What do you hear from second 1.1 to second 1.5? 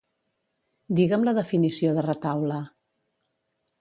la